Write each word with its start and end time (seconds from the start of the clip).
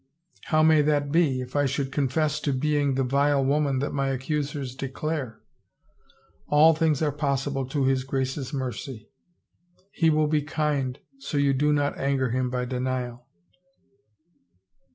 "How 0.51 0.63
may 0.63 0.81
that 0.81 1.11
be, 1.11 1.41
if 1.41 1.55
I 1.55 1.67
should 1.67 1.91
confess 1.91 2.39
to 2.39 2.53
being 2.53 2.95
the 2.95 3.03
vile 3.03 3.45
woman 3.45 3.77
that 3.77 3.93
my 3.93 4.07
accusers 4.09 4.73
declare?"" 4.73 5.39
All 6.47 6.73
things 6.73 7.03
are 7.03 7.11
possible 7.11 7.67
to 7.67 7.83
his 7.85 8.03
Grace's 8.03 8.51
mercy.... 8.51 9.11
He 9.91 10.09
will 10.09 10.25
be 10.25 10.41
kind 10.41 10.97
so 11.19 11.37
you 11.37 11.53
do 11.53 11.71
not 11.71 11.99
anger 11.99 12.31
him 12.31 12.49
by 12.49 12.65
denial." 12.65 13.27